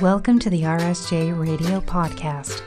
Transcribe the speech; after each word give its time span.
Welcome 0.00 0.38
to 0.40 0.50
the 0.50 0.62
RSJ 0.62 1.38
Radio 1.38 1.80
Podcast, 1.80 2.60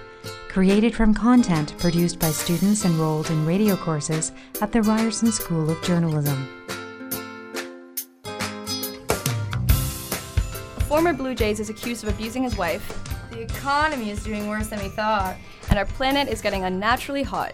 created 0.47 0.95
from 0.95 1.13
content 1.13 1.77
produced 1.77 2.19
by 2.19 2.31
students 2.31 2.85
enrolled 2.85 3.29
in 3.29 3.45
radio 3.45 3.75
courses 3.75 4.31
at 4.61 4.71
the 4.71 4.81
Ryerson 4.81 5.31
School 5.31 5.69
of 5.69 5.79
Journalism. 5.83 6.47
A 10.77 10.81
former 10.87 11.13
Blue 11.13 11.35
Jays 11.35 11.59
is 11.59 11.69
accused 11.69 12.03
of 12.03 12.09
abusing 12.13 12.43
his 12.43 12.57
wife, 12.57 12.87
The 13.31 13.41
economy 13.41 14.09
is 14.09 14.23
doing 14.23 14.47
worse 14.47 14.67
than 14.67 14.79
we 14.81 14.89
thought. 14.89 15.35
and 15.69 15.77
our 15.77 15.85
planet 15.85 16.27
is 16.29 16.41
getting 16.41 16.63
unnaturally 16.63 17.21
hot. 17.23 17.53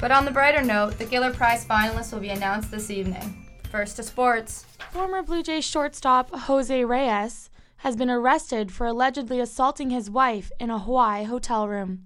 But 0.00 0.10
on 0.10 0.26
the 0.26 0.30
brighter 0.30 0.62
note, 0.62 0.98
the 0.98 1.06
Giller 1.06 1.32
Prize 1.32 1.64
finalists 1.64 2.12
will 2.12 2.20
be 2.20 2.28
announced 2.28 2.70
this 2.70 2.90
evening. 2.90 3.46
First 3.70 3.96
to 3.96 4.02
sports. 4.02 4.66
Former 4.90 5.22
Blue 5.22 5.42
Jays 5.42 5.64
shortstop 5.64 6.30
Jose 6.30 6.84
Reyes 6.84 7.48
has 7.84 7.96
been 7.96 8.08
arrested 8.08 8.72
for 8.72 8.86
allegedly 8.86 9.38
assaulting 9.38 9.90
his 9.90 10.08
wife 10.08 10.50
in 10.58 10.70
a 10.70 10.78
Hawaii 10.78 11.24
hotel 11.24 11.68
room. 11.68 12.02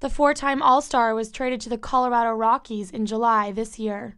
The 0.00 0.08
four 0.08 0.32
time 0.32 0.62
All 0.62 0.80
Star 0.80 1.14
was 1.14 1.30
traded 1.30 1.60
to 1.60 1.68
the 1.68 1.76
Colorado 1.76 2.30
Rockies 2.30 2.90
in 2.90 3.04
July 3.04 3.52
this 3.52 3.78
year. 3.78 4.16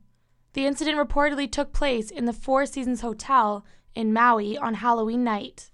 The 0.52 0.64
incident 0.64 0.96
reportedly 0.96 1.50
took 1.50 1.72
place 1.72 2.08
in 2.08 2.26
the 2.26 2.32
Four 2.32 2.66
Seasons 2.66 3.00
Hotel 3.00 3.66
in 3.96 4.12
Maui 4.12 4.56
on 4.56 4.74
Halloween 4.74 5.24
night. 5.24 5.70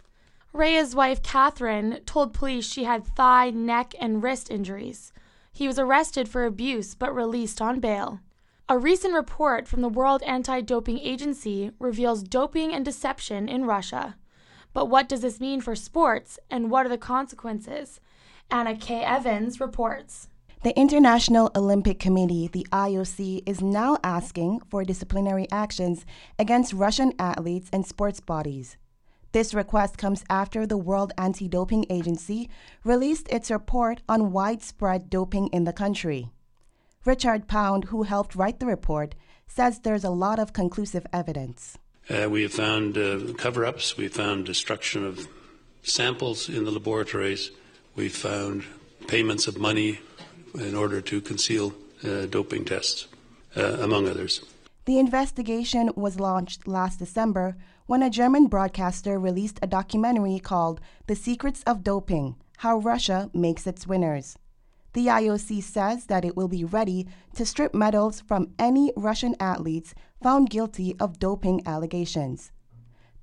Reyes' 0.55 0.95
wife, 0.95 1.23
Catherine, 1.23 2.01
told 2.07 2.33
police 2.33 2.67
she 2.67 2.85
had 2.85 3.05
thigh, 3.05 3.51
neck, 3.51 3.93
and 4.01 4.23
wrist 4.23 4.51
injuries. 4.51 5.13
He 5.53 5.67
was 5.67 5.79
arrested 5.79 6.27
for 6.27 6.47
abuse 6.47 6.95
but 6.95 7.15
released 7.15 7.61
on 7.61 7.81
bail. 7.81 8.21
A 8.67 8.79
recent 8.79 9.13
report 9.13 9.69
from 9.69 9.83
the 9.83 9.91
World 9.91 10.23
Anti 10.23 10.63
Doping 10.63 11.01
Agency 11.01 11.71
reveals 11.79 12.23
doping 12.23 12.73
and 12.73 12.83
deception 12.83 13.47
in 13.47 13.67
Russia. 13.67 14.17
But 14.73 14.87
what 14.87 15.09
does 15.09 15.23
this 15.23 15.41
mean 15.41 15.61
for 15.61 15.75
sports 15.75 16.39
and 16.51 16.71
what 16.71 16.87
are 16.87 16.91
the 16.91 16.99
consequences? 16.99 18.01
Anna 18.51 18.77
K. 18.77 19.03
Evans 19.03 19.61
reports. 19.61 20.29
The 20.63 20.79
International 20.79 21.51
Olympic 21.57 21.99
Committee, 21.99 22.47
the 22.47 22.67
IOC, 22.71 23.43
is 23.47 23.63
now 23.63 23.97
asking 24.05 24.61
for 24.69 24.85
disciplinary 24.85 25.47
actions 25.51 26.05
against 26.39 26.75
Russian 26.75 27.15
athletes 27.19 27.71
and 27.73 27.87
sports 27.87 28.21
bodies. 28.21 28.77
This 29.33 29.55
request 29.55 29.97
comes 29.97 30.25
after 30.29 30.67
the 30.67 30.77
World 30.77 31.13
Anti 31.17 31.49
Doping 31.49 31.87
Agency 31.89 32.51
released 32.85 33.29
its 33.31 33.51
report 33.51 34.03
on 34.09 34.33
widespread 34.33 35.09
doping 35.09 35.47
in 35.49 35.65
the 35.65 35.73
country. 35.73 36.31
Richard 37.07 37.49
Pound, 37.49 37.85
who 37.85 38.03
helped 38.03 38.35
write 38.35 38.61
the 38.61 38.67
report, 38.67 39.15
says 39.47 39.79
there's 39.79 40.05
a 40.05 40.11
lot 40.11 40.39
of 40.39 40.53
conclusive 40.53 41.07
evidence. 41.13 41.79
Uh, 42.11 42.29
we 42.29 42.43
have 42.43 42.53
found 42.53 42.99
uh, 42.99 43.33
cover 43.35 43.65
ups, 43.65 43.97
we 43.97 44.09
found 44.09 44.45
destruction 44.45 45.07
of 45.07 45.29
samples 45.85 46.49
in 46.49 46.65
the 46.65 46.71
laboratories, 46.71 47.53
we 47.95 48.09
found 48.09 48.65
payments 49.07 49.47
of 49.47 49.59
money 49.59 50.01
in 50.55 50.75
order 50.75 51.01
to 51.01 51.21
conceal 51.21 51.73
uh, 52.05 52.27
doping 52.27 52.65
tests, 52.65 53.07
uh, 53.57 53.77
among 53.81 54.09
others. 54.09 54.41
The 54.87 54.99
investigation 54.99 55.93
was 55.95 56.19
launched 56.19 56.67
last 56.67 56.99
December 56.99 57.57
when 57.87 58.03
a 58.03 58.11
German 58.11 58.49
broadcaster 58.49 59.17
released 59.17 59.61
a 59.63 59.69
documentary 59.69 60.41
called 60.41 60.81
The 61.07 61.15
Secrets 61.15 61.63
of 61.65 61.85
Doping 61.85 62.35
How 62.57 62.79
Russia 62.79 63.31
Makes 63.33 63.69
Its 63.69 63.87
Winners. 63.87 64.37
The 64.93 65.07
IOC 65.07 65.63
says 65.63 66.07
that 66.07 66.25
it 66.25 66.37
will 66.37 66.49
be 66.49 66.65
ready 66.65 67.07
to 67.35 67.47
strip 67.47 67.75
medals 67.75 68.21
from 68.21 68.53
any 68.59 68.93
Russian 68.97 69.37
athletes 69.39 69.95
found 70.23 70.51
guilty 70.51 70.97
of 70.99 71.19
doping 71.19 71.63
allegations. 71.67 72.51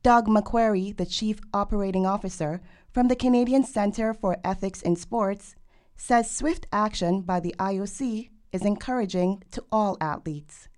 Doug 0.01 0.27
MacQuarrie, 0.27 0.95
the 0.95 1.05
chief 1.05 1.39
operating 1.53 2.05
officer 2.05 2.61
from 2.89 3.09
the 3.09 3.15
Canadian 3.15 3.63
Centre 3.63 4.13
for 4.13 4.37
Ethics 4.43 4.81
in 4.81 4.95
Sports, 4.95 5.55
says 5.97 6.31
swift 6.31 6.65
action 6.71 7.21
by 7.21 7.39
the 7.39 7.53
IOC 7.59 8.29
is 8.53 8.63
encouraging 8.63 9.43
to 9.51 9.63
all 9.71 9.97
athletes. 9.99 10.69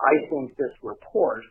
I 0.00 0.26
think 0.28 0.56
this 0.56 0.72
report 0.82 1.44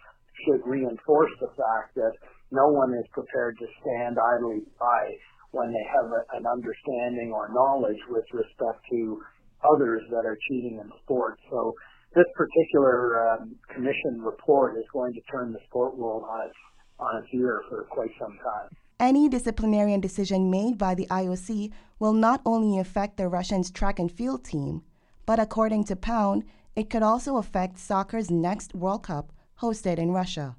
should 0.43 0.61
reinforce 0.65 1.31
the 1.39 1.47
fact 1.47 1.95
that 1.95 2.11
no 2.51 2.67
one 2.67 2.93
is 2.93 3.05
prepared 3.13 3.57
to 3.59 3.67
stand 3.81 4.17
idly 4.19 4.63
by 4.77 5.15
when 5.51 5.71
they 5.71 5.85
have 5.95 6.11
a, 6.11 6.37
an 6.37 6.45
understanding 6.45 7.31
or 7.33 7.49
knowledge 7.53 7.99
with 8.09 8.25
respect 8.33 8.79
to 8.91 9.21
others 9.63 10.01
that 10.09 10.25
are 10.25 10.37
cheating 10.47 10.79
in 10.81 10.89
sport. 11.03 11.37
So 11.49 11.75
this 12.15 12.25
particular 12.35 13.29
um, 13.29 13.55
commission 13.73 14.21
report 14.21 14.77
is 14.77 14.85
going 14.91 15.13
to 15.13 15.21
turn 15.31 15.53
the 15.53 15.59
sport 15.67 15.97
world 15.97 16.23
on 16.27 16.47
its 16.47 16.55
on 16.99 17.23
its 17.23 17.27
ear 17.33 17.61
for 17.67 17.83
quite 17.89 18.11
some 18.19 18.37
time. 18.43 18.69
Any 18.99 19.27
disciplinary 19.27 19.97
decision 19.97 20.51
made 20.51 20.77
by 20.77 20.93
the 20.93 21.07
IOC 21.07 21.71
will 21.97 22.13
not 22.13 22.41
only 22.45 22.77
affect 22.77 23.17
the 23.17 23.27
Russians' 23.27 23.71
track 23.71 23.97
and 23.97 24.11
field 24.11 24.45
team, 24.45 24.83
but 25.25 25.39
according 25.39 25.85
to 25.85 25.95
Pound, 25.95 26.43
it 26.75 26.91
could 26.91 27.01
also 27.01 27.37
affect 27.37 27.79
soccer's 27.79 28.29
next 28.29 28.75
World 28.75 29.03
Cup 29.03 29.33
hosted 29.59 29.97
in 29.97 30.11
Russia. 30.11 30.55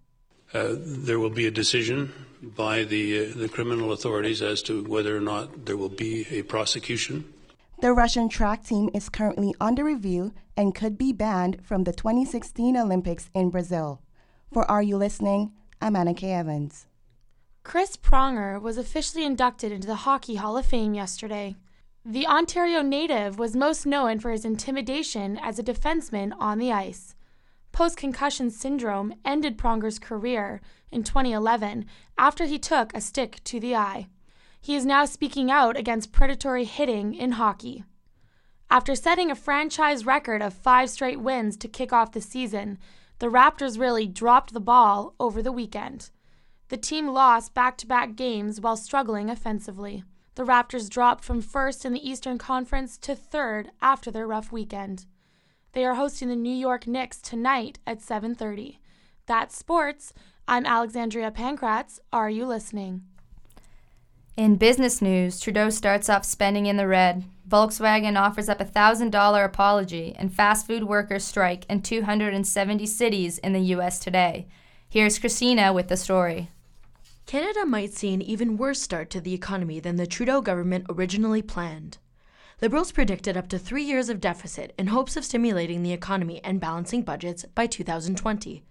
Uh, 0.54 0.74
there 0.78 1.18
will 1.18 1.30
be 1.30 1.46
a 1.46 1.50
decision 1.50 2.12
by 2.42 2.84
the, 2.84 3.26
uh, 3.26 3.32
the 3.34 3.48
criminal 3.48 3.92
authorities 3.92 4.42
as 4.42 4.62
to 4.62 4.84
whether 4.84 5.16
or 5.16 5.20
not 5.20 5.64
there 5.64 5.76
will 5.76 5.88
be 5.88 6.26
a 6.30 6.42
prosecution. 6.42 7.24
The 7.80 7.92
Russian 7.92 8.28
track 8.28 8.64
team 8.64 8.90
is 8.92 9.08
currently 9.08 9.54
under 9.60 9.82
review 9.82 10.32
and 10.56 10.74
could 10.74 10.98
be 10.98 11.12
banned 11.12 11.64
from 11.64 11.84
the 11.84 11.92
2016 11.92 12.76
Olympics 12.76 13.30
in 13.34 13.50
Brazil. 13.50 14.02
For 14.52 14.70
Are 14.70 14.82
You 14.82 14.98
Listening? 14.98 15.52
I'm 15.80 15.96
Anna 15.96 16.14
K. 16.14 16.32
Evans. 16.32 16.86
Chris 17.64 17.96
Pronger 17.96 18.60
was 18.60 18.76
officially 18.76 19.24
inducted 19.24 19.72
into 19.72 19.86
the 19.86 20.04
Hockey 20.06 20.34
Hall 20.34 20.58
of 20.58 20.66
Fame 20.66 20.94
yesterday. 20.94 21.56
The 22.04 22.26
Ontario 22.26 22.82
native 22.82 23.38
was 23.38 23.56
most 23.56 23.86
known 23.86 24.18
for 24.18 24.30
his 24.30 24.44
intimidation 24.44 25.38
as 25.40 25.58
a 25.58 25.62
defenseman 25.62 26.32
on 26.38 26.58
the 26.58 26.72
ice. 26.72 27.14
Post 27.72 27.96
concussion 27.96 28.50
syndrome 28.50 29.14
ended 29.24 29.56
Pronger's 29.56 29.98
career 29.98 30.60
in 30.90 31.02
2011 31.02 31.86
after 32.18 32.44
he 32.44 32.58
took 32.58 32.94
a 32.94 33.00
stick 33.00 33.40
to 33.44 33.58
the 33.58 33.74
eye. 33.74 34.08
He 34.60 34.76
is 34.76 34.84
now 34.84 35.06
speaking 35.06 35.50
out 35.50 35.76
against 35.76 36.12
predatory 36.12 36.64
hitting 36.64 37.14
in 37.14 37.32
hockey. 37.32 37.84
After 38.70 38.94
setting 38.94 39.30
a 39.30 39.34
franchise 39.34 40.06
record 40.06 40.42
of 40.42 40.54
five 40.54 40.90
straight 40.90 41.20
wins 41.20 41.56
to 41.58 41.68
kick 41.68 41.92
off 41.92 42.12
the 42.12 42.20
season, 42.20 42.78
the 43.18 43.26
Raptors 43.26 43.78
really 43.78 44.06
dropped 44.06 44.52
the 44.52 44.60
ball 44.60 45.14
over 45.18 45.42
the 45.42 45.52
weekend. 45.52 46.10
The 46.68 46.76
team 46.76 47.08
lost 47.08 47.54
back 47.54 47.76
to 47.78 47.86
back 47.86 48.16
games 48.16 48.60
while 48.60 48.76
struggling 48.76 49.30
offensively. 49.30 50.04
The 50.34 50.44
Raptors 50.44 50.88
dropped 50.88 51.24
from 51.24 51.42
first 51.42 51.84
in 51.84 51.92
the 51.92 52.08
Eastern 52.08 52.38
Conference 52.38 52.96
to 52.98 53.14
third 53.14 53.70
after 53.80 54.10
their 54.10 54.26
rough 54.26 54.52
weekend. 54.52 55.06
They 55.72 55.86
are 55.86 55.94
hosting 55.94 56.28
the 56.28 56.36
New 56.36 56.54
York 56.54 56.86
Knicks 56.86 57.16
tonight 57.16 57.78
at 57.86 58.02
7:30. 58.02 58.78
That's 59.24 59.56
sports. 59.56 60.12
I'm 60.46 60.66
Alexandria 60.66 61.30
Pankratz. 61.30 61.98
Are 62.12 62.28
you 62.28 62.44
listening? 62.44 63.04
In 64.36 64.56
business 64.56 65.00
news, 65.00 65.40
Trudeau 65.40 65.70
starts 65.70 66.10
off 66.10 66.26
spending 66.26 66.66
in 66.66 66.76
the 66.76 66.86
red. 66.86 67.24
Volkswagen 67.48 68.20
offers 68.20 68.50
up 68.50 68.60
a 68.60 68.66
$1,000 68.66 69.44
apology, 69.44 70.14
and 70.18 70.34
fast 70.34 70.66
food 70.66 70.84
workers 70.84 71.24
strike 71.24 71.64
in 71.70 71.80
270 71.80 72.84
cities 72.84 73.38
in 73.38 73.54
the 73.54 73.60
U.S. 73.76 73.98
today. 73.98 74.48
Here's 74.90 75.18
Christina 75.18 75.72
with 75.72 75.88
the 75.88 75.96
story. 75.96 76.50
Canada 77.24 77.64
might 77.64 77.94
see 77.94 78.12
an 78.12 78.20
even 78.20 78.58
worse 78.58 78.82
start 78.82 79.08
to 79.10 79.22
the 79.22 79.32
economy 79.32 79.80
than 79.80 79.96
the 79.96 80.06
Trudeau 80.06 80.42
government 80.42 80.84
originally 80.90 81.40
planned. 81.40 81.96
Liberals 82.62 82.92
predicted 82.92 83.36
up 83.36 83.48
to 83.48 83.58
three 83.58 83.82
years 83.82 84.08
of 84.08 84.20
deficit 84.20 84.72
in 84.78 84.86
hopes 84.86 85.16
of 85.16 85.24
stimulating 85.24 85.82
the 85.82 85.92
economy 85.92 86.40
and 86.44 86.60
balancing 86.60 87.02
budgets 87.02 87.44
by 87.56 87.66
2020. 87.66 88.62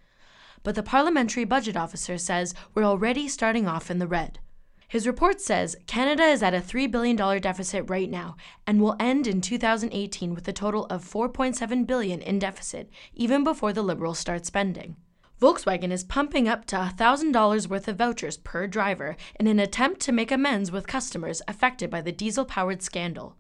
But 0.63 0.75
the 0.75 0.81
parliamentary 0.81 1.43
budget 1.43 1.75
officer 1.75 2.17
says 2.17 2.53
we're 2.73 2.85
already 2.85 3.27
starting 3.27 3.67
off 3.67 3.91
in 3.91 3.99
the 3.99 4.07
red. 4.07 4.39
His 4.87 5.05
report 5.05 5.41
says 5.41 5.75
Canada 5.87 6.23
is 6.23 6.41
at 6.41 6.53
a 6.53 6.59
$3 6.59 6.89
billion 6.89 7.17
deficit 7.41 7.89
right 7.89 8.09
now 8.09 8.37
and 8.65 8.79
will 8.79 8.95
end 8.97 9.27
in 9.27 9.41
2018 9.41 10.33
with 10.33 10.47
a 10.47 10.53
total 10.53 10.85
of 10.85 11.03
4.7 11.03 11.85
billion 11.85 12.21
in 12.21 12.39
deficit, 12.39 12.89
even 13.13 13.43
before 13.43 13.73
the 13.73 13.83
Liberals 13.83 14.19
start 14.19 14.45
spending. 14.45 14.95
Volkswagen 15.41 15.91
is 15.91 16.05
pumping 16.05 16.47
up 16.47 16.63
to 16.67 16.77
$1,000 16.77 17.67
worth 17.67 17.89
of 17.89 17.97
vouchers 17.97 18.37
per 18.37 18.67
driver 18.67 19.17
in 19.37 19.47
an 19.47 19.59
attempt 19.59 19.99
to 20.01 20.13
make 20.13 20.31
amends 20.31 20.71
with 20.71 20.87
customers 20.87 21.41
affected 21.45 21.89
by 21.89 21.99
the 21.99 22.13
diesel 22.13 22.45
powered 22.45 22.81
scandal. 22.81 23.35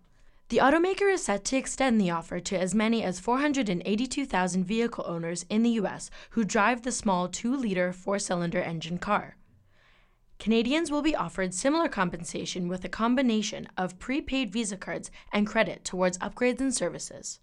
The 0.51 0.57
automaker 0.57 1.09
is 1.09 1.23
set 1.23 1.45
to 1.45 1.55
extend 1.55 2.01
the 2.01 2.09
offer 2.09 2.41
to 2.41 2.59
as 2.59 2.75
many 2.75 3.03
as 3.03 3.21
482,000 3.21 4.65
vehicle 4.65 5.05
owners 5.07 5.45
in 5.49 5.63
the 5.63 5.69
U.S. 5.79 6.11
who 6.31 6.43
drive 6.43 6.81
the 6.81 6.91
small 6.91 7.29
2 7.29 7.55
liter 7.55 7.93
four 7.93 8.19
cylinder 8.19 8.59
engine 8.59 8.97
car. 8.97 9.37
Canadians 10.39 10.91
will 10.91 11.01
be 11.01 11.15
offered 11.15 11.53
similar 11.53 11.87
compensation 11.87 12.67
with 12.67 12.83
a 12.83 12.89
combination 12.89 13.69
of 13.77 13.97
prepaid 13.97 14.51
Visa 14.51 14.75
cards 14.75 15.09
and 15.31 15.47
credit 15.47 15.85
towards 15.85 16.17
upgrades 16.17 16.59
and 16.59 16.75
services. 16.75 17.39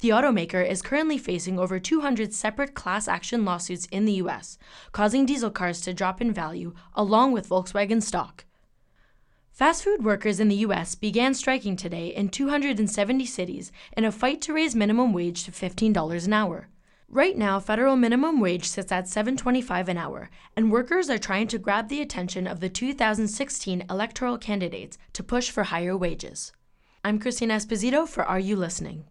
The 0.00 0.08
automaker 0.08 0.66
is 0.66 0.80
currently 0.80 1.18
facing 1.18 1.58
over 1.58 1.78
200 1.78 2.32
separate 2.32 2.72
class 2.72 3.08
action 3.08 3.44
lawsuits 3.44 3.88
in 3.92 4.06
the 4.06 4.24
US, 4.24 4.56
causing 4.92 5.26
diesel 5.26 5.50
cars 5.50 5.82
to 5.82 5.92
drop 5.92 6.22
in 6.22 6.32
value 6.32 6.72
along 6.94 7.32
with 7.32 7.50
Volkswagen 7.50 8.02
stock. 8.02 8.46
Fast 9.56 9.84
food 9.84 10.04
workers 10.04 10.38
in 10.38 10.48
the 10.48 10.64
U.S. 10.66 10.94
began 10.94 11.32
striking 11.32 11.76
today 11.76 12.08
in 12.08 12.28
270 12.28 13.24
cities 13.24 13.72
in 13.96 14.04
a 14.04 14.12
fight 14.12 14.42
to 14.42 14.52
raise 14.52 14.74
minimum 14.74 15.14
wage 15.14 15.44
to 15.44 15.50
$15 15.50 16.26
an 16.26 16.32
hour. 16.34 16.68
Right 17.08 17.38
now, 17.38 17.58
federal 17.58 17.96
minimum 17.96 18.38
wage 18.38 18.66
sits 18.66 18.92
at 18.92 19.06
$7.25 19.06 19.88
an 19.88 19.96
hour, 19.96 20.28
and 20.54 20.70
workers 20.70 21.08
are 21.08 21.16
trying 21.16 21.48
to 21.48 21.58
grab 21.58 21.88
the 21.88 22.02
attention 22.02 22.46
of 22.46 22.60
the 22.60 22.68
2016 22.68 23.86
electoral 23.88 24.36
candidates 24.36 24.98
to 25.14 25.22
push 25.22 25.48
for 25.48 25.62
higher 25.62 25.96
wages. 25.96 26.52
I'm 27.02 27.18
Christina 27.18 27.54
Esposito 27.54 28.06
for 28.06 28.24
Are 28.24 28.38
You 28.38 28.56
Listening? 28.56 29.04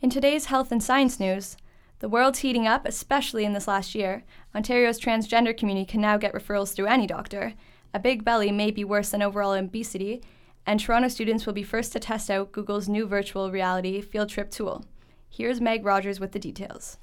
In 0.00 0.08
today's 0.08 0.44
health 0.44 0.70
and 0.70 0.80
science 0.80 1.18
news, 1.18 1.56
the 1.98 2.08
world's 2.08 2.38
heating 2.38 2.68
up, 2.68 2.86
especially 2.86 3.44
in 3.44 3.54
this 3.54 3.66
last 3.66 3.96
year. 3.96 4.22
Ontario's 4.54 5.00
transgender 5.00 5.56
community 5.56 5.84
can 5.84 6.00
now 6.00 6.16
get 6.16 6.32
referrals 6.32 6.74
through 6.74 6.86
any 6.86 7.08
doctor, 7.08 7.54
a 7.94 8.00
big 8.00 8.24
belly 8.24 8.50
may 8.50 8.70
be 8.70 8.84
worse 8.84 9.10
than 9.10 9.22
overall 9.22 9.52
obesity, 9.52 10.22
and 10.66 10.78
Toronto 10.78 11.08
students 11.08 11.44
will 11.44 11.52
be 11.52 11.62
first 11.62 11.92
to 11.92 12.00
test 12.00 12.30
out 12.30 12.52
Google's 12.52 12.88
new 12.88 13.06
virtual 13.06 13.50
reality 13.50 14.00
field 14.00 14.28
trip 14.28 14.50
tool. 14.50 14.84
Here's 15.28 15.60
Meg 15.60 15.84
Rogers 15.84 16.20
with 16.20 16.32
the 16.32 16.38
details. 16.38 16.98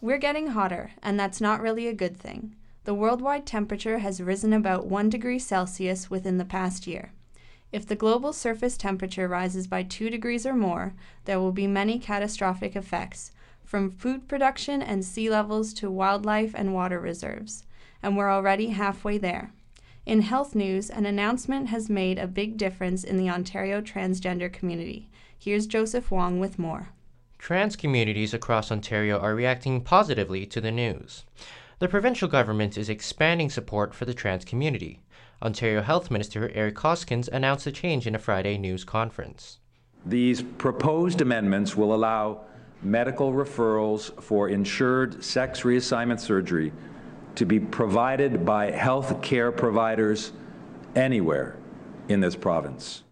We're 0.00 0.18
getting 0.18 0.48
hotter, 0.48 0.92
and 1.02 1.18
that's 1.18 1.40
not 1.40 1.60
really 1.60 1.86
a 1.86 1.94
good 1.94 2.16
thing. 2.16 2.56
The 2.84 2.94
worldwide 2.94 3.46
temperature 3.46 3.98
has 3.98 4.20
risen 4.20 4.52
about 4.52 4.86
1 4.86 5.10
degree 5.10 5.38
Celsius 5.38 6.10
within 6.10 6.38
the 6.38 6.44
past 6.44 6.86
year. 6.88 7.12
If 7.70 7.86
the 7.86 7.94
global 7.94 8.32
surface 8.32 8.76
temperature 8.76 9.28
rises 9.28 9.68
by 9.68 9.84
2 9.84 10.10
degrees 10.10 10.44
or 10.44 10.54
more, 10.54 10.94
there 11.24 11.38
will 11.38 11.52
be 11.52 11.68
many 11.68 11.98
catastrophic 12.00 12.74
effects, 12.74 13.30
from 13.64 13.90
food 13.90 14.26
production 14.26 14.82
and 14.82 15.04
sea 15.04 15.30
levels 15.30 15.72
to 15.74 15.90
wildlife 15.90 16.52
and 16.54 16.74
water 16.74 16.98
reserves 16.98 17.64
and 18.02 18.16
we're 18.16 18.30
already 18.30 18.68
halfway 18.68 19.18
there. 19.18 19.52
In 20.04 20.22
health 20.22 20.54
news, 20.54 20.90
an 20.90 21.06
announcement 21.06 21.68
has 21.68 21.88
made 21.88 22.18
a 22.18 22.26
big 22.26 22.56
difference 22.56 23.04
in 23.04 23.16
the 23.16 23.30
Ontario 23.30 23.80
transgender 23.80 24.52
community. 24.52 25.08
Here's 25.38 25.66
Joseph 25.66 26.10
Wong 26.10 26.40
with 26.40 26.58
more. 26.58 26.88
Trans 27.38 27.76
communities 27.76 28.34
across 28.34 28.70
Ontario 28.70 29.18
are 29.18 29.34
reacting 29.34 29.80
positively 29.80 30.46
to 30.46 30.60
the 30.60 30.72
news. 30.72 31.24
The 31.78 31.88
provincial 31.88 32.28
government 32.28 32.78
is 32.78 32.88
expanding 32.88 33.50
support 33.50 33.94
for 33.94 34.04
the 34.04 34.14
trans 34.14 34.44
community. 34.44 35.00
Ontario 35.42 35.82
Health 35.82 36.10
Minister 36.10 36.50
Eric 36.54 36.78
Hoskins 36.78 37.28
announced 37.28 37.64
the 37.64 37.72
change 37.72 38.06
in 38.06 38.14
a 38.14 38.20
Friday 38.20 38.58
news 38.58 38.84
conference. 38.84 39.58
These 40.06 40.42
proposed 40.42 41.20
amendments 41.20 41.76
will 41.76 41.94
allow 41.94 42.42
medical 42.82 43.32
referrals 43.32 44.20
for 44.22 44.48
insured 44.48 45.24
sex 45.24 45.62
reassignment 45.62 46.20
surgery 46.20 46.72
to 47.34 47.44
be 47.44 47.60
provided 47.60 48.44
by 48.44 48.70
health 48.70 49.22
care 49.22 49.52
providers 49.52 50.32
anywhere 50.94 51.56
in 52.08 52.20
this 52.20 52.36
province. 52.36 53.02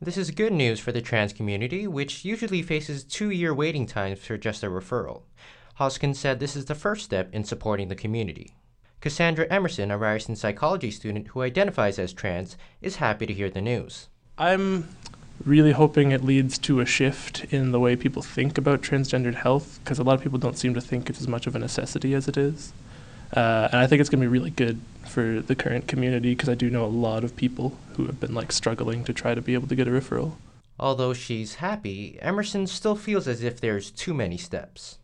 This 0.00 0.16
is 0.16 0.30
good 0.30 0.52
news 0.52 0.78
for 0.78 0.92
the 0.92 1.02
trans 1.02 1.32
community, 1.32 1.86
which 1.86 2.24
usually 2.24 2.62
faces 2.62 3.04
two 3.04 3.30
year 3.30 3.52
waiting 3.52 3.86
times 3.86 4.20
for 4.20 4.36
just 4.36 4.62
a 4.62 4.68
referral. 4.68 5.22
Hoskins 5.74 6.18
said 6.18 6.40
this 6.40 6.56
is 6.56 6.66
the 6.66 6.74
first 6.74 7.04
step 7.04 7.28
in 7.32 7.44
supporting 7.44 7.88
the 7.88 7.94
community. 7.94 8.52
Cassandra 9.00 9.46
Emerson, 9.48 9.92
a 9.92 9.98
Ryerson 9.98 10.34
psychology 10.34 10.90
student 10.90 11.28
who 11.28 11.42
identifies 11.42 11.98
as 11.98 12.12
trans, 12.12 12.56
is 12.82 12.96
happy 12.96 13.26
to 13.26 13.32
hear 13.32 13.48
the 13.48 13.60
news. 13.60 14.08
I'm 14.36 14.88
really 15.44 15.70
hoping 15.70 16.10
it 16.10 16.24
leads 16.24 16.58
to 16.58 16.80
a 16.80 16.86
shift 16.86 17.44
in 17.52 17.70
the 17.70 17.78
way 17.78 17.94
people 17.94 18.22
think 18.22 18.58
about 18.58 18.82
transgendered 18.82 19.36
health, 19.36 19.78
because 19.82 20.00
a 20.00 20.02
lot 20.02 20.14
of 20.14 20.22
people 20.22 20.38
don't 20.38 20.58
seem 20.58 20.74
to 20.74 20.80
think 20.80 21.08
it's 21.08 21.20
as 21.20 21.28
much 21.28 21.46
of 21.46 21.54
a 21.54 21.60
necessity 21.60 22.12
as 22.12 22.26
it 22.26 22.36
is. 22.36 22.72
Uh, 23.32 23.68
and 23.72 23.80
I 23.80 23.86
think 23.86 24.00
it's 24.00 24.08
going 24.08 24.20
to 24.20 24.24
be 24.24 24.32
really 24.32 24.50
good 24.50 24.80
for 25.06 25.40
the 25.40 25.54
current 25.54 25.86
community 25.86 26.34
because 26.34 26.48
I 26.48 26.54
do 26.54 26.70
know 26.70 26.84
a 26.84 26.86
lot 26.86 27.24
of 27.24 27.36
people 27.36 27.76
who 27.96 28.06
have 28.06 28.20
been 28.20 28.34
like 28.34 28.52
struggling 28.52 29.04
to 29.04 29.12
try 29.12 29.34
to 29.34 29.42
be 29.42 29.54
able 29.54 29.68
to 29.68 29.74
get 29.74 29.88
a 29.88 29.90
referral. 29.90 30.36
Although 30.80 31.12
she's 31.12 31.56
happy, 31.56 32.18
Emerson 32.20 32.66
still 32.66 32.94
feels 32.94 33.26
as 33.26 33.42
if 33.42 33.60
there's 33.60 33.90
too 33.90 34.14
many 34.14 34.36
steps. 34.36 34.98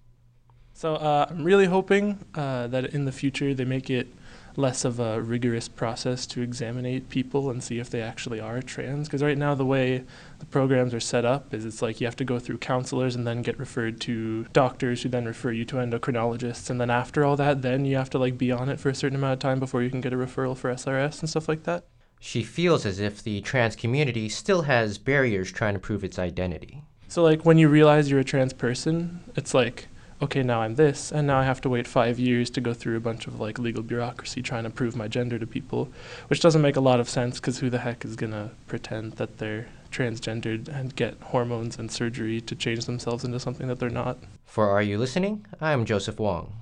So 0.72 0.96
uh, 0.96 1.26
I'm 1.28 1.44
really 1.44 1.66
hoping 1.66 2.24
uh, 2.34 2.68
that 2.68 2.86
in 2.86 3.04
the 3.04 3.12
future 3.12 3.54
they 3.54 3.64
make 3.64 3.90
it 3.90 4.08
less 4.56 4.84
of 4.84 5.00
a 5.00 5.20
rigorous 5.20 5.68
process 5.68 6.26
to 6.26 6.42
examine 6.42 7.00
people 7.02 7.50
and 7.50 7.62
see 7.62 7.78
if 7.78 7.90
they 7.90 8.00
actually 8.00 8.40
are 8.40 8.62
trans. 8.62 9.08
Because 9.08 9.22
right 9.22 9.38
now, 9.38 9.54
the 9.54 9.64
way 9.64 10.04
the 10.38 10.46
programs 10.46 10.94
are 10.94 11.00
set 11.00 11.24
up 11.24 11.52
is 11.52 11.64
it's 11.64 11.82
like 11.82 12.00
you 12.00 12.06
have 12.06 12.16
to 12.16 12.24
go 12.24 12.38
through 12.38 12.58
counselors 12.58 13.14
and 13.14 13.26
then 13.26 13.42
get 13.42 13.58
referred 13.58 14.00
to 14.02 14.44
doctors 14.52 15.02
who 15.02 15.08
then 15.08 15.24
refer 15.24 15.50
you 15.50 15.64
to 15.64 15.76
endocrinologists. 15.76 16.70
And 16.70 16.80
then 16.80 16.90
after 16.90 17.24
all 17.24 17.36
that, 17.36 17.62
then 17.62 17.84
you 17.84 17.96
have 17.96 18.10
to 18.10 18.18
like 18.18 18.38
be 18.38 18.52
on 18.52 18.68
it 18.68 18.80
for 18.80 18.88
a 18.88 18.94
certain 18.94 19.16
amount 19.16 19.34
of 19.34 19.38
time 19.38 19.60
before 19.60 19.82
you 19.82 19.90
can 19.90 20.00
get 20.00 20.12
a 20.12 20.16
referral 20.16 20.56
for 20.56 20.72
SRS 20.72 21.20
and 21.20 21.28
stuff 21.28 21.48
like 21.48 21.64
that. 21.64 21.84
She 22.20 22.42
feels 22.42 22.86
as 22.86 23.00
if 23.00 23.22
the 23.22 23.42
trans 23.42 23.76
community 23.76 24.28
still 24.28 24.62
has 24.62 24.96
barriers 24.96 25.52
trying 25.52 25.74
to 25.74 25.80
prove 25.80 26.04
its 26.04 26.18
identity. 26.18 26.82
So, 27.06 27.22
like, 27.22 27.44
when 27.44 27.58
you 27.58 27.68
realize 27.68 28.10
you're 28.10 28.20
a 28.20 28.24
trans 28.24 28.54
person, 28.54 29.20
it's 29.36 29.52
like, 29.52 29.88
okay, 30.22 30.42
now 30.42 30.62
I'm 30.62 30.74
this, 30.76 31.12
and 31.12 31.26
now 31.26 31.38
I 31.38 31.44
have 31.44 31.60
to 31.62 31.68
wait 31.68 31.86
five 31.86 32.18
years 32.18 32.50
to 32.50 32.60
go 32.60 32.74
through 32.74 32.96
a 32.96 33.00
bunch 33.00 33.26
of 33.26 33.40
like 33.40 33.58
legal 33.58 33.82
bureaucracy 33.82 34.42
trying 34.42 34.64
to 34.64 34.70
prove 34.70 34.96
my 34.96 35.08
gender 35.08 35.38
to 35.38 35.46
people, 35.46 35.88
which 36.28 36.40
doesn't 36.40 36.62
make 36.62 36.76
a 36.76 36.80
lot 36.80 37.00
of 37.00 37.08
sense 37.08 37.40
because 37.40 37.58
who 37.58 37.70
the 37.70 37.78
heck 37.78 38.04
is 38.04 38.16
gonna 38.16 38.50
pretend 38.66 39.12
that 39.12 39.38
they're 39.38 39.66
transgendered 39.90 40.68
and 40.68 40.96
get 40.96 41.20
hormones 41.20 41.78
and 41.78 41.90
surgery 41.90 42.40
to 42.40 42.54
change 42.54 42.84
themselves 42.86 43.24
into 43.24 43.38
something 43.38 43.68
that 43.68 43.78
they're 43.78 43.90
not? 43.90 44.18
For 44.44 44.68
Are 44.68 44.82
You 44.82 44.98
Listening? 44.98 45.46
I'm 45.60 45.84
Joseph 45.84 46.18
Wong. 46.18 46.52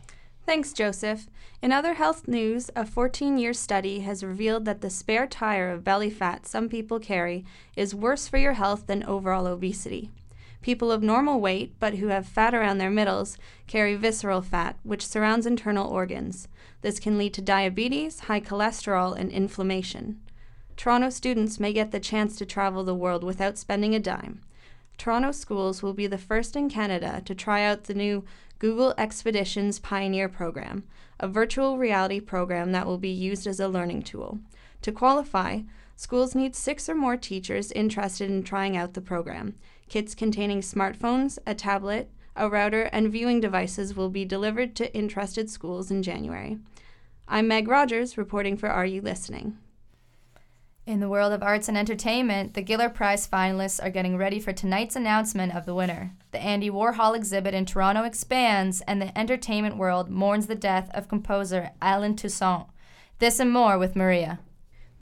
Thanks, 0.44 0.72
Joseph. 0.72 1.28
In 1.62 1.70
other 1.70 1.94
health 1.94 2.26
news, 2.26 2.69
a 2.75 2.84
14 2.84 3.38
year 3.38 3.52
study 3.52 4.00
has 4.00 4.25
revealed 4.25 4.64
that 4.64 4.81
the 4.81 4.90
spare 4.90 5.28
tire 5.28 5.70
of 5.70 5.84
belly 5.84 6.10
fat 6.10 6.46
some 6.46 6.69
people 6.69 6.99
carry 6.99 7.44
is 7.76 7.94
worse 7.94 8.26
for 8.26 8.38
your 8.38 8.54
health 8.54 8.88
than 8.88 9.04
overall 9.04 9.46
obesity. 9.46 10.10
People 10.62 10.93
of 10.93 11.03
normal 11.03 11.41
weight, 11.41 11.75
but 11.81 11.97
who 11.97 12.06
have 12.06 12.26
fat 12.26 12.55
around 12.55 12.79
their 12.79 12.91
middles, 12.91 13.37
carry 13.67 13.97
visceral 13.97 14.41
fat, 14.41 14.79
which 14.85 15.06
surrounds 15.06 15.44
internal 15.44 15.88
organs. 15.88 16.49
This 16.82 17.00
can 17.00 17.19
lead 17.19 17.35
to 17.35 17.43
diabetes, 17.43 18.20
high 18.20 18.41
cholesterol, 18.41 19.17
and 19.17 19.31
inflammation. 19.31 20.20
Toronto 20.76 21.11
students 21.11 21.61
may 21.61 21.73
get 21.73 21.91
the 21.91 22.00
chance 22.00 22.37
to 22.37 22.47
travel 22.47 22.85
the 22.85 22.94
world 22.94 23.25
without 23.25 23.59
spending 23.59 23.94
a 23.94 24.00
dime. 24.00 24.41
Toronto 24.97 25.32
schools 25.32 25.82
will 25.82 25.94
be 25.94 26.06
the 26.06 26.17
first 26.17 26.55
in 26.55 26.70
Canada 26.70 27.23
to 27.25 27.35
try 27.35 27.64
out 27.64 27.85
the 27.85 27.94
new 27.94 28.25
Google 28.61 28.94
Expeditions 28.97 29.81
Pioneer 29.81 30.29
Program, 30.29 30.85
a 31.19 31.26
virtual 31.26 31.76
reality 31.76 32.20
program 32.20 32.70
that 32.70 32.87
will 32.87 32.99
be 32.99 33.11
used 33.11 33.47
as 33.47 33.59
a 33.59 33.67
learning 33.67 34.03
tool. 34.03 34.38
To 34.82 34.93
qualify, 34.93 35.62
schools 36.02 36.35
need 36.35 36.56
six 36.56 36.88
or 36.88 36.97
more 36.97 37.16
teachers 37.16 37.71
interested 37.71 38.28
in 38.28 38.42
trying 38.42 38.76
out 38.76 38.94
the 38.94 39.00
program. 39.00 39.54
Kits 39.88 40.16
containing 40.16 40.61
smartphones, 40.61 41.38
a 41.47 41.54
tablet, 41.54 42.11
a 42.35 42.50
router, 42.50 42.90
and 42.92 43.12
viewing 43.12 43.38
devices 43.38 43.94
will 43.94 44.11
be 44.11 44.25
delivered 44.25 44.75
to 44.75 44.92
interested 44.97 45.49
schools 45.49 45.92
in 45.92 46.02
January. 46.02 46.59
I'm 47.28 47.47
Meg 47.47 47.68
Rogers, 47.68 48.18
reporting 48.18 48.56
for 48.56 48.68
Are 48.68 48.85
You 48.85 49.00
Listening? 49.00 49.59
In 50.87 50.99
the 50.99 51.09
world 51.09 51.32
of 51.32 51.40
arts 51.40 51.68
and 51.68 51.78
entertainment, 51.78 52.54
the 52.54 52.64
Giller 52.64 52.92
Prize 52.92 53.28
finalists 53.28 53.80
are 53.80 53.88
getting 53.88 54.16
ready 54.16 54.40
for 54.40 54.52
tonight's 54.52 54.97
announcement 54.97 55.54
of 55.54 55.66
the 55.66 55.75
winner. 55.75 56.16
The 56.32 56.42
Andy 56.42 56.68
Warhol 56.68 57.14
exhibit 57.14 57.54
in 57.54 57.64
Toronto 57.64 58.02
expands, 58.02 58.80
and 58.88 59.00
the 59.00 59.16
entertainment 59.16 59.76
world 59.76 60.11
mourns 60.11 60.49
the 60.49 60.56
death 60.56 60.90
of 60.94 61.06
composer 61.06 61.71
Allen 61.80 62.16
Toussaint. 62.16 62.66
This 63.21 63.38
and 63.38 63.52
more 63.52 63.78
with 63.78 63.94
Maria. 63.94 64.40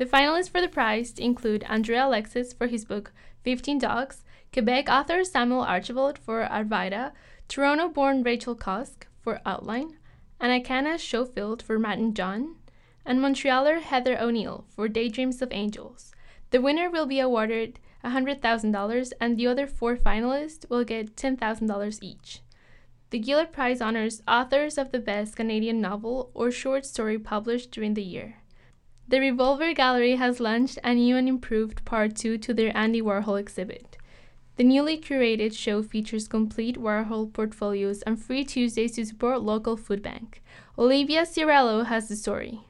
The 0.01 0.07
finalists 0.07 0.49
for 0.49 0.63
the 0.63 0.69
prize 0.69 1.13
include 1.19 1.61
André 1.69 2.03
Alexis 2.03 2.55
for 2.55 2.69
his 2.69 2.87
book 2.87 3.13
15 3.45 3.81
Dogs, 3.81 4.25
Quebec 4.51 4.89
author 4.89 5.23
Samuel 5.25 5.61
Archibald 5.61 6.19
for 6.19 6.49
Arvida, 6.51 7.13
Toronto 7.49 7.87
born 7.87 8.23
Rachel 8.23 8.55
Cusk 8.55 9.07
for 9.21 9.43
Outline, 9.45 9.99
Anna 10.41 10.99
Schofield 10.99 11.63
for 11.63 11.79
Martin 11.79 12.15
John, 12.15 12.57
and 13.05 13.21
Montrealer 13.21 13.83
Heather 13.83 14.19
O'Neill 14.19 14.65
for 14.71 14.89
Daydreams 14.89 15.43
of 15.43 15.53
Angels. 15.53 16.15
The 16.51 16.63
winner 16.63 16.89
will 16.89 17.05
be 17.05 17.21
awarded 17.21 17.79
$100,000 18.03 19.13
and 19.21 19.37
the 19.37 19.47
other 19.47 19.67
four 19.67 19.97
finalists 19.99 20.67
will 20.71 20.85
get 20.85 21.15
$10,000 21.15 21.99
each. 22.01 22.41
The 23.11 23.21
Giller 23.21 23.53
Prize 23.53 23.83
honors 23.83 24.23
authors 24.27 24.79
of 24.79 24.93
the 24.93 24.99
best 24.99 25.37
Canadian 25.37 25.83
novel 25.83 26.31
or 26.33 26.51
short 26.51 26.87
story 26.87 27.19
published 27.19 27.71
during 27.71 27.93
the 27.93 28.03
year. 28.03 28.40
The 29.11 29.19
Revolver 29.19 29.75
Gallery 29.75 30.15
has 30.15 30.39
launched 30.39 30.79
a 30.85 30.95
new 30.95 31.17
and 31.17 31.29
improved 31.29 31.85
Part 31.85 32.15
2 32.15 32.39
to 32.39 32.55
their 32.55 32.71
Andy 32.77 33.03
Warhol 33.03 33.41
exhibit. 33.41 33.99
The 34.55 34.63
newly 34.63 34.99
curated 34.99 35.53
show 35.53 35.83
features 35.83 36.29
complete 36.29 36.77
Warhol 36.77 37.33
portfolios 37.33 38.03
and 38.03 38.23
free 38.23 38.45
Tuesdays 38.45 38.93
to 38.93 39.05
support 39.05 39.43
local 39.43 39.77
food 39.77 40.01
bank. 40.01 40.45
Olivia 40.79 41.23
Cirello 41.23 41.87
has 41.87 42.07
the 42.07 42.15
story. 42.15 42.61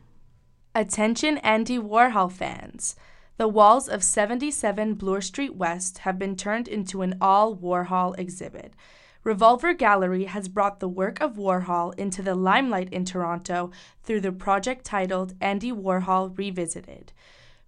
Attention 0.75 1.37
Andy 1.39 1.79
Warhol 1.79 2.33
fans! 2.33 2.97
The 3.37 3.47
walls 3.47 3.87
of 3.87 4.03
77 4.03 4.95
Bloor 4.95 5.21
Street 5.21 5.57
West 5.57 5.99
have 5.99 6.19
been 6.19 6.37
turned 6.37 6.69
into 6.69 7.03
an 7.03 7.19
all 7.21 7.55
Warhol 7.55 8.19
exhibit. 8.19 8.73
Revolver 9.23 9.75
Gallery 9.75 10.25
has 10.25 10.49
brought 10.49 10.81
the 10.81 10.89
work 10.89 11.21
of 11.21 11.37
Warhol 11.37 11.95
into 11.99 12.23
the 12.23 12.35
limelight 12.35 12.89
in 12.91 13.05
Toronto 13.05 13.71
through 14.03 14.23
the 14.23 14.33
project 14.33 14.87
titled 14.87 15.35
Andy 15.43 15.71
Warhol 15.71 16.37
Revisited. 16.39 17.13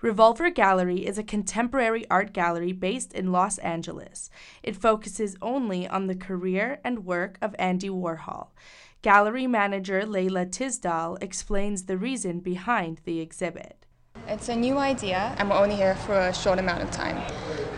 Revolver 0.01 0.49
Gallery 0.49 1.05
is 1.05 1.19
a 1.19 1.23
contemporary 1.23 2.09
art 2.11 2.33
gallery 2.33 2.73
based 2.73 3.13
in 3.13 3.33
Los 3.33 3.59
Angeles. 3.59 4.31
It 4.63 4.77
focuses 4.77 5.37
only 5.43 5.87
on 5.87 6.07
the 6.07 6.15
career 6.15 6.81
and 6.83 7.05
work 7.05 7.37
of 7.43 7.55
Andy 7.59 7.91
Warhol. 7.91 8.49
Gallery 9.03 9.47
manager 9.47 10.07
Leila 10.07 10.47
Tisdal 10.47 11.23
explains 11.23 11.83
the 11.83 11.99
reason 11.99 12.41
behind 12.41 13.03
the 13.05 13.21
exhibit. 13.21 13.85
It's 14.27 14.49
a 14.49 14.57
new 14.57 14.79
idea, 14.79 15.35
and 15.37 15.51
we're 15.51 15.57
only 15.57 15.77
here 15.77 15.97
for 15.97 16.19
a 16.19 16.33
short 16.33 16.59
amount 16.59 16.83
of 16.83 16.91
time. 16.91 17.21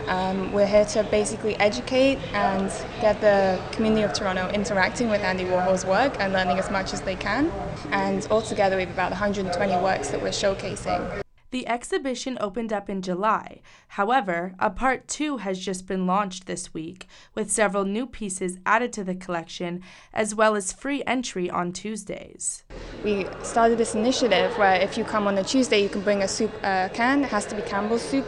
Um, 0.07 0.51
we're 0.51 0.67
here 0.67 0.85
to 0.85 1.03
basically 1.05 1.55
educate 1.55 2.17
and 2.33 2.71
get 3.01 3.19
the 3.21 3.59
community 3.71 4.03
of 4.03 4.13
Toronto 4.13 4.49
interacting 4.49 5.09
with 5.09 5.21
Andy 5.21 5.45
Warhol's 5.45 5.85
work 5.85 6.15
and 6.19 6.31
learning 6.31 6.59
as 6.59 6.69
much 6.69 6.93
as 6.93 7.01
they 7.01 7.15
can. 7.15 7.51
And 7.91 8.25
altogether, 8.29 8.75
we 8.75 8.83
have 8.83 8.93
about 8.93 9.11
120 9.11 9.73
works 9.83 10.09
that 10.09 10.21
we're 10.21 10.29
showcasing. 10.29 11.23
The 11.55 11.69
exhibition 11.69 12.37
opened 12.41 12.73
up 12.73 12.89
in 12.89 13.01
July. 13.01 13.61
However, 13.87 14.55
a 14.59 14.69
part 14.69 15.07
two 15.07 15.37
has 15.37 15.57
just 15.57 15.87
been 15.87 16.05
launched 16.05 16.47
this 16.47 16.73
week, 16.73 17.07
with 17.33 17.49
several 17.49 17.85
new 17.85 18.05
pieces 18.05 18.57
added 18.65 18.91
to 18.91 19.05
the 19.05 19.15
collection, 19.15 19.81
as 20.13 20.35
well 20.35 20.57
as 20.57 20.73
free 20.73 21.01
entry 21.07 21.49
on 21.49 21.71
Tuesdays. 21.71 22.65
We 23.05 23.25
started 23.41 23.77
this 23.77 23.95
initiative 23.95 24.57
where 24.57 24.75
if 24.75 24.97
you 24.97 25.05
come 25.05 25.27
on 25.27 25.37
a 25.37 25.45
Tuesday, 25.45 25.81
you 25.81 25.87
can 25.87 26.01
bring 26.01 26.23
a 26.23 26.27
soup 26.27 26.51
uh, 26.61 26.89
can, 26.89 27.23
it 27.23 27.29
has 27.29 27.45
to 27.45 27.55
be 27.55 27.61
Campbell's 27.61 28.01
soup, 28.01 28.27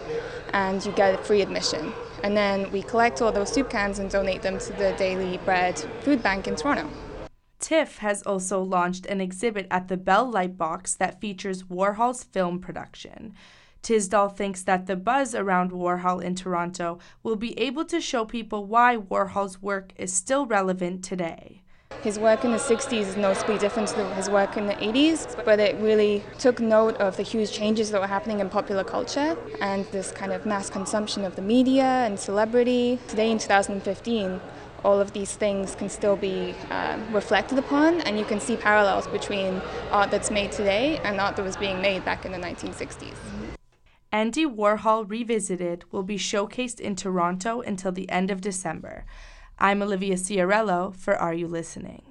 and 0.53 0.85
you 0.85 0.91
get 0.93 1.25
free 1.25 1.41
admission. 1.41 1.93
And 2.23 2.35
then 2.35 2.71
we 2.71 2.81
collect 2.81 3.21
all 3.21 3.31
those 3.31 3.51
soup 3.51 3.69
cans 3.69 3.99
and 3.99 4.09
donate 4.09 4.41
them 4.41 4.57
to 4.59 4.73
the 4.73 4.93
Daily 4.97 5.37
Bread 5.39 5.77
Food 6.01 6.23
Bank 6.23 6.47
in 6.47 6.55
Toronto. 6.55 6.89
TIFF 7.59 7.97
has 7.99 8.21
also 8.23 8.61
launched 8.61 9.05
an 9.07 9.19
exhibit 9.19 9.67
at 9.71 9.87
the 9.87 9.97
Bell 9.97 10.31
Lightbox 10.31 10.97
that 10.97 11.19
features 11.19 11.63
Warhol's 11.63 12.23
film 12.23 12.59
production. 12.59 13.33
Tisdall 13.81 14.29
thinks 14.29 14.63
that 14.63 14.85
the 14.85 14.95
buzz 14.95 15.33
around 15.33 15.71
Warhol 15.71 16.21
in 16.21 16.35
Toronto 16.35 16.99
will 17.23 17.35
be 17.35 17.57
able 17.59 17.85
to 17.85 18.01
show 18.01 18.25
people 18.25 18.65
why 18.65 18.97
Warhol's 18.97 19.61
work 19.61 19.93
is 19.97 20.11
still 20.11 20.45
relevant 20.45 21.03
today. 21.03 21.61
His 22.03 22.19
work 22.19 22.45
in 22.45 22.51
the 22.51 22.57
60s 22.57 22.93
is 22.93 23.17
noticeably 23.17 23.57
different 23.57 23.89
to 23.89 24.05
his 24.13 24.29
work 24.29 24.55
in 24.55 24.67
the 24.67 24.75
80s, 24.75 25.43
but 25.43 25.59
it 25.59 25.75
really 25.77 26.23
took 26.37 26.59
note 26.59 26.95
of 26.97 27.17
the 27.17 27.23
huge 27.23 27.51
changes 27.51 27.89
that 27.91 27.99
were 27.99 28.07
happening 28.07 28.39
in 28.39 28.49
popular 28.49 28.83
culture 28.83 29.35
and 29.61 29.85
this 29.87 30.11
kind 30.11 30.31
of 30.31 30.45
mass 30.45 30.69
consumption 30.69 31.25
of 31.25 31.35
the 31.35 31.41
media 31.41 31.83
and 31.83 32.19
celebrity. 32.19 32.99
Today 33.07 33.31
in 33.31 33.39
2015, 33.39 34.39
all 34.83 35.01
of 35.01 35.11
these 35.13 35.35
things 35.35 35.73
can 35.73 35.89
still 35.89 36.15
be 36.15 36.53
uh, 36.69 36.99
reflected 37.11 37.57
upon, 37.57 38.01
and 38.01 38.19
you 38.19 38.25
can 38.25 38.39
see 38.39 38.55
parallels 38.55 39.07
between 39.07 39.59
art 39.91 40.11
that's 40.11 40.29
made 40.29 40.51
today 40.51 40.99
and 41.03 41.19
art 41.19 41.35
that 41.35 41.43
was 41.43 41.57
being 41.57 41.81
made 41.81 42.05
back 42.05 42.25
in 42.25 42.31
the 42.31 42.37
1960s. 42.37 43.15
Andy 44.11 44.45
Warhol 44.45 45.09
Revisited 45.09 45.83
will 45.91 46.03
be 46.03 46.17
showcased 46.17 46.79
in 46.79 46.95
Toronto 46.95 47.61
until 47.61 47.91
the 47.91 48.09
end 48.09 48.31
of 48.31 48.39
December. 48.39 49.03
I'm 49.59 49.81
Olivia 49.81 50.13
Ciarello 50.13 50.95
for 50.95 51.15
Are 51.15 51.33
You 51.33 51.47
Listening? 51.47 52.03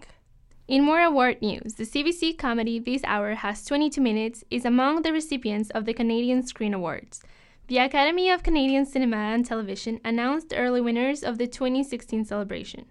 In 0.67 0.83
more 0.83 1.01
award 1.01 1.41
news, 1.41 1.75
the 1.75 1.85
CBC 1.85 2.37
comedy 2.37 2.81
This 2.81 3.05
Hour 3.05 3.37
Has 3.37 3.65
22 3.65 4.01
Minutes 4.01 4.43
is 4.51 4.65
among 4.65 5.03
the 5.03 5.13
recipients 5.13 5.71
of 5.71 5.85
the 5.85 5.95
Canadian 5.95 6.45
Screen 6.45 6.75
Awards. 6.75 7.23
The 7.69 7.79
Academy 7.79 8.31
of 8.31 8.43
Canadian 8.43 8.85
Cinema 8.85 9.19
and 9.19 9.47
Television 9.47 10.01
announced 10.05 10.49
the 10.49 10.57
early 10.57 10.81
winners 10.81 11.23
of 11.23 11.39
the 11.39 11.47
2016 11.47 12.25
celebration. 12.25 12.87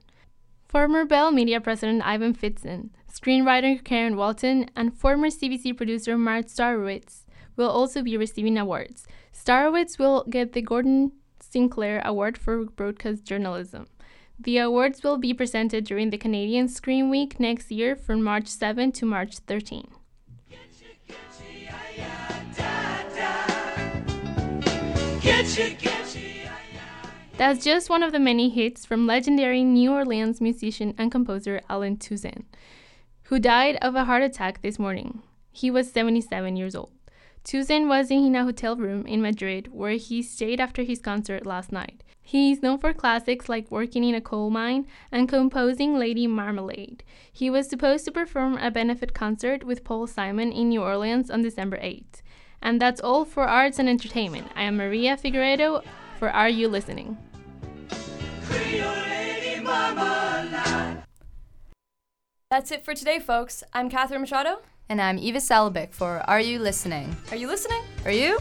Former 0.69 1.03
Bell 1.03 1.33
Media 1.33 1.59
president 1.59 2.07
Ivan 2.07 2.33
Fecan, 2.33 2.91
screenwriter 3.13 3.83
Karen 3.83 4.15
Walton, 4.15 4.69
and 4.74 4.97
former 4.97 5.27
CBC 5.27 5.75
producer 5.75 6.17
Mark 6.17 6.45
Starowicz 6.45 7.25
will 7.57 7.69
also 7.69 8.01
be 8.01 8.15
receiving 8.15 8.57
awards. 8.57 9.05
Starowicz 9.33 10.00
will 10.00 10.24
get 10.29 10.53
the 10.53 10.62
Gordon 10.62 11.12
Sinclair 11.41 12.01
Award 12.05 12.38
for 12.38 12.63
Broadcast 12.63 13.25
Journalism. 13.25 13.88
The 14.38 14.58
awards 14.58 15.01
will 15.01 15.18
be 15.18 15.34
presented 15.34 15.86
during 15.86 16.10
the 16.10 16.18
Canadian 16.18 16.68
Screen 16.68 17.10
Week 17.10 17.39
next 17.39 17.72
year 17.72 17.96
from 17.96 18.22
March 18.22 18.48
7 18.48 18.92
to 18.94 19.06
March 19.06 19.38
13. 19.39 19.88
That's 27.38 27.63
just 27.63 27.89
one 27.89 28.04
of 28.04 28.12
the 28.12 28.20
many 28.20 28.50
hits 28.50 28.86
from 28.86 29.08
legendary 29.08 29.63
New 29.63 29.92
Orleans 29.92 30.42
musician 30.42 30.94
and 30.98 31.12
composer 31.12 31.62
Allen 31.70 31.98
Toussaint, 31.98 32.46
who 33.24 33.39
died 33.39 33.77
of 33.82 33.96
a 33.96 34.06
heart 34.06 34.24
attack 34.24 34.62
this 34.62 34.77
morning. 34.77 35.22
He 35.51 35.72
was 35.72 35.92
77 35.92 36.56
years 36.58 36.75
old. 36.75 36.92
Toussaint 37.44 37.88
was 37.88 38.12
in 38.12 38.36
a 38.36 38.44
hotel 38.44 38.75
room 38.75 39.06
in 39.06 39.22
Madrid 39.22 39.70
where 39.72 39.92
he 39.92 40.22
stayed 40.22 40.60
after 40.60 40.84
his 40.84 41.00
concert 41.00 41.46
last 41.46 41.72
night. 41.72 42.04
He 42.27 42.51
is 42.51 42.63
known 42.63 42.79
for 42.79 42.91
classics 42.91 43.48
like 43.48 43.70
Working 43.70 44.03
in 44.03 44.15
a 44.15 44.20
Coal 44.20 44.50
Mine 44.50 44.88
and 45.12 45.29
composing 45.29 46.00
Lady 46.00 46.25
Marmalade. 46.25 47.03
He 47.32 47.51
was 47.51 47.70
supposed 47.70 48.03
to 48.05 48.12
perform 48.12 48.58
a 48.58 48.72
benefit 48.72 49.13
concert 49.13 49.63
with 49.63 49.84
Paul 49.84 50.08
Simon 50.08 50.51
in 50.51 50.70
New 50.70 50.82
Orleans 50.82 51.29
on 51.29 51.44
December 51.44 51.77
8th. 51.77 52.24
And 52.63 52.82
that's 52.82 53.00
all 53.00 53.25
for 53.25 53.44
arts 53.44 53.77
and 53.77 53.88
entertainment. 53.88 54.48
I 54.55 54.63
am 54.63 54.75
Maria 54.75 55.17
Figueredo 55.17 55.84
for 56.17 56.32
Are 56.32 56.50
You 56.50 56.67
Listening? 56.67 57.15
That's 62.50 62.72
it 62.72 62.84
for 62.84 62.96
today, 62.96 63.20
folks. 63.20 63.63
I'm 63.72 63.88
Catherine 63.88 64.22
Machado. 64.22 64.63
And 64.89 65.00
I'm 65.00 65.20
Eva 65.20 65.38
Salabik 65.38 65.94
for 65.94 66.27
Are 66.27 66.41
You 66.41 66.58
Listening? 66.58 67.15
Are 67.29 67.38
you 67.38 67.46
listening? 67.46 67.84
Are 68.03 68.12
you? 68.12 68.39